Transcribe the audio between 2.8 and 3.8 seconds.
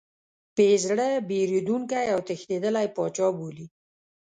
پاچا بولي.